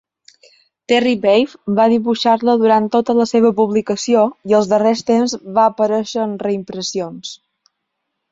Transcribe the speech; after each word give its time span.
Terry 0.91 1.11
Bave 1.25 1.75
va 1.79 1.83
dibuixar-la 1.91 2.55
durant 2.61 2.87
tota 2.95 3.15
la 3.19 3.27
seva 3.33 3.51
publicació, 3.61 4.23
i 4.53 4.57
als 4.61 4.69
darrers 4.71 5.03
temps 5.11 5.35
va 5.59 5.67
aparèixer 5.75 6.23
en 6.31 6.37
reimpressions. 6.47 7.35